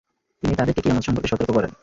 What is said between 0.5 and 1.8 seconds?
তাদেরকে কিয়ামত সম্পর্কে সতর্ক করেন।